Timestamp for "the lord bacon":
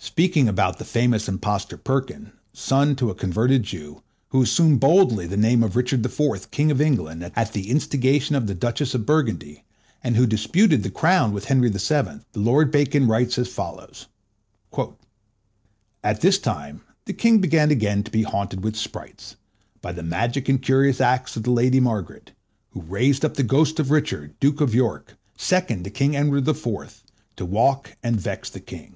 12.32-13.06